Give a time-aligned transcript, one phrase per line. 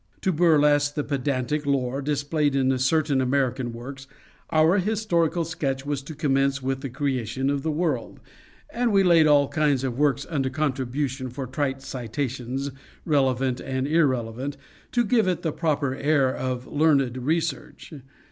[0.21, 4.07] To burlesque the pedantic lore displayed in certain American works,
[4.49, 8.19] our historical sketch was to commence with the creation of the world;
[8.71, 12.71] and we laid all kinds of works under contribution for trite citations,
[13.05, 14.57] relevant or irrelevant,
[14.91, 17.93] to give it the proper air of learned research.